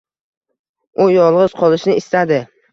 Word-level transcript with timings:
U 1.05 1.07
yolg`iz 1.17 1.55
qolishni 1.63 2.01
istadi 2.05 2.45